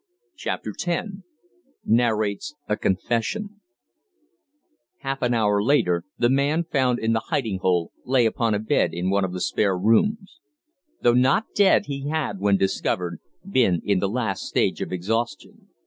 CHAPTER 0.35 0.73
X 0.83 1.09
NARRATES 1.85 2.55
A 2.67 2.75
CONFESSION 2.75 3.61
Half 5.01 5.21
an 5.21 5.35
hour 5.35 5.61
later 5.61 6.05
the 6.17 6.27
man 6.27 6.63
found 6.63 6.97
in 6.97 7.13
the 7.13 7.25
hiding 7.29 7.59
hole 7.59 7.91
lay 8.03 8.25
upon 8.25 8.55
a 8.55 8.59
bed 8.59 8.95
in 8.95 9.11
one 9.11 9.23
of 9.23 9.31
the 9.33 9.39
spare 9.41 9.77
rooms. 9.77 10.39
Though 11.01 11.13
not 11.13 11.53
dead, 11.53 11.85
he 11.85 12.09
had, 12.09 12.39
when 12.39 12.57
discovered, 12.57 13.19
been 13.47 13.79
in 13.85 13.99
the 13.99 14.09
last 14.09 14.45
stage 14.45 14.81
of 14.81 14.91
exhaustion. 14.91 15.67